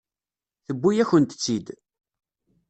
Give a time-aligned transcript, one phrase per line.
[0.65, 1.67] Tewwi-yakent-tt-id.